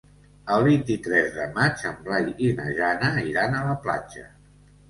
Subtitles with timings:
[0.53, 4.27] El vint-i-tres de maig en Blai i na Jana iran a la platja.